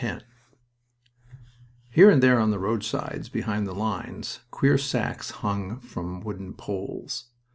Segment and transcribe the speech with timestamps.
[0.03, 0.23] X
[1.91, 7.25] Here and there on the roadsides behind the lines queer sacks hung from wooden poles.